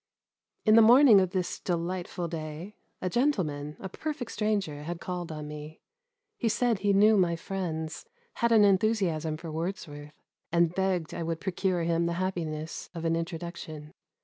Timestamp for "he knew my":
6.79-7.35